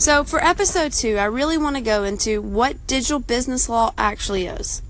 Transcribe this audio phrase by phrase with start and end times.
[0.00, 4.46] So, for episode two, I really want to go into what digital business law actually
[4.46, 4.80] is.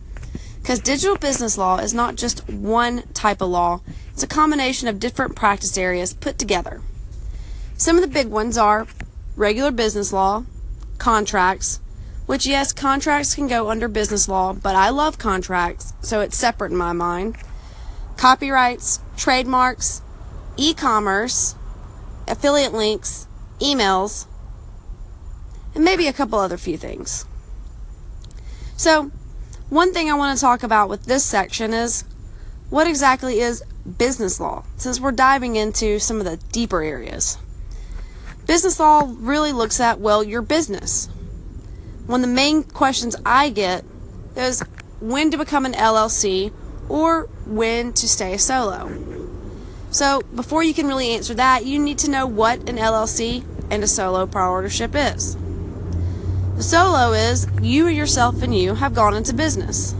[0.63, 3.81] Because digital business law is not just one type of law,
[4.12, 6.81] it's a combination of different practice areas put together.
[7.76, 8.86] Some of the big ones are
[9.34, 10.45] regular business law,
[10.99, 11.81] contracts,
[12.27, 16.71] which, yes, contracts can go under business law, but I love contracts, so it's separate
[16.71, 17.37] in my mind.
[18.17, 20.03] Copyrights, trademarks,
[20.57, 21.57] e commerce,
[22.29, 23.27] affiliate links,
[23.59, 24.27] emails,
[25.75, 27.25] and maybe a couple other few things.
[28.76, 29.11] So,
[29.68, 32.04] one thing I want to talk about with this section is
[32.70, 33.62] what exactly is
[33.98, 37.38] business law, since we're diving into some of the deeper areas.
[38.46, 41.09] Business law really looks at, well, your business
[42.10, 43.84] one of the main questions I get
[44.34, 44.64] is
[45.00, 46.52] when to become an LLC
[46.88, 48.90] or when to stay a solo.
[49.92, 53.84] So, before you can really answer that, you need to know what an LLC and
[53.84, 55.37] a solo proprietorship is.
[56.60, 59.93] The solo is you yourself and you have gone into business.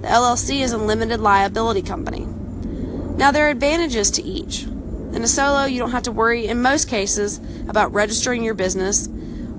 [0.00, 2.26] The LLC is a limited liability company.
[3.16, 4.64] Now, there are advantages to each.
[4.64, 9.08] In a solo, you don't have to worry, in most cases, about registering your business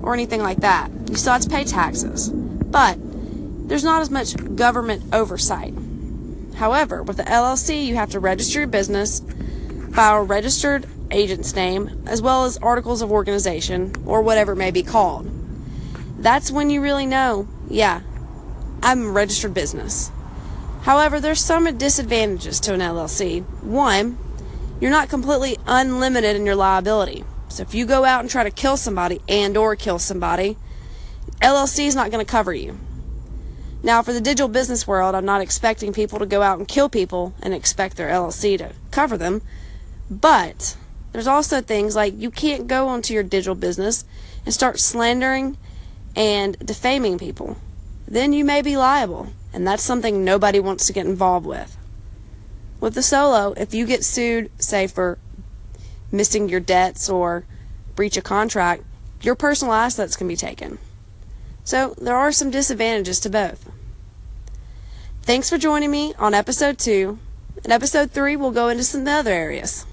[0.02, 0.90] or anything like that.
[1.08, 2.98] You still have to pay taxes, but
[3.66, 5.72] there's not as much government oversight.
[6.56, 9.22] However, with the LLC, you have to register your business,
[9.94, 14.70] file a registered agent's name, as well as articles of organization, or whatever it may
[14.70, 15.32] be called.
[16.26, 18.00] That's when you really know, yeah,
[18.82, 20.10] I'm a registered business.
[20.82, 23.44] However, there's some disadvantages to an LLC.
[23.62, 24.18] One,
[24.80, 27.22] you're not completely unlimited in your liability.
[27.46, 30.56] So if you go out and try to kill somebody and or kill somebody,
[31.40, 32.76] LLC is not going to cover you.
[33.84, 36.88] Now, for the digital business world, I'm not expecting people to go out and kill
[36.88, 39.42] people and expect their LLC to cover them.
[40.10, 40.76] But
[41.12, 44.04] there's also things like you can't go onto your digital business
[44.44, 45.56] and start slandering
[46.16, 47.58] and defaming people.
[48.08, 51.76] Then you may be liable, and that's something nobody wants to get involved with.
[52.80, 55.18] With the solo, if you get sued, say for
[56.10, 57.44] missing your debts or
[57.94, 58.84] breach a contract,
[59.22, 60.78] your personal assets can be taken.
[61.64, 63.70] So there are some disadvantages to both.
[65.22, 67.18] Thanks for joining me on episode two.
[67.64, 69.84] In episode three, we'll go into some other areas.